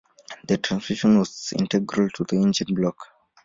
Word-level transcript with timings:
The 0.47 0.57
transmission 0.57 1.19
was 1.19 1.53
integral 1.55 2.09
to 2.09 2.23
the 2.23 2.37
engine 2.37 2.73
block. 2.73 2.95